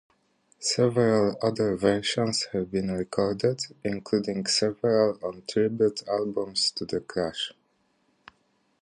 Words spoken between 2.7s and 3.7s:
been recorded,